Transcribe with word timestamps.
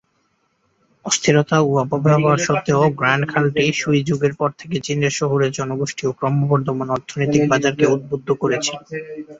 অস্থিরতা 1.05 1.57
ও 1.61 1.79
অপব্যবহার 1.83 2.39
সত্ত্বেও 2.47 2.83
গ্র্যান্ড 2.99 3.25
খালটি 3.31 3.65
সুই 3.79 3.99
যুগের 4.07 4.33
পর 4.35 4.49
থেকে 4.59 4.77
চীনের 4.85 5.13
শহুরে 5.19 5.47
জনগোষ্ঠী 5.57 6.03
ও 6.05 6.17
ক্রমবর্ধমান 6.19 6.89
অর্থনৈতিক 6.89 7.43
বাজারকে 7.51 7.85
উদ্বুদ্ধ 7.87 8.27
করেছিল। 8.41 8.77